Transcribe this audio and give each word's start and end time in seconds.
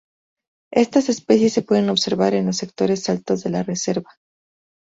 Estas 0.73 1.09
especies 1.09 1.53
se 1.53 1.61
pueden 1.61 1.91
observar 1.91 2.33
en 2.33 2.47
los 2.47 2.57
sectores 2.57 3.07
altos 3.07 3.43
de 3.43 3.51
la 3.51 3.61
reserva. 3.61 4.09